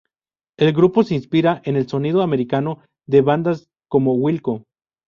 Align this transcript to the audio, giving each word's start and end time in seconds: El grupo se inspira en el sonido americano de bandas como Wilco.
El 0.57 0.73
grupo 0.73 1.03
se 1.03 1.13
inspira 1.13 1.61
en 1.63 1.75
el 1.75 1.87
sonido 1.87 2.23
americano 2.23 2.79
de 3.07 3.21
bandas 3.21 3.67
como 3.87 4.15
Wilco. 4.15 4.63